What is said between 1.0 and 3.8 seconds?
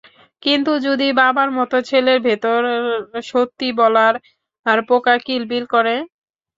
বাবার মতো ছেলের ভেতর সত্যি